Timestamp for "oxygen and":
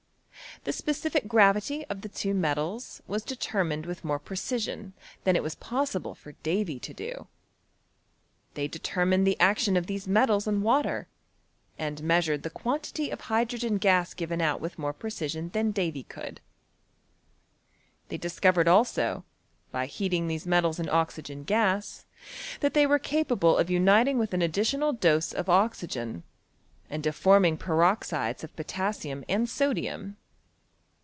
25.49-27.07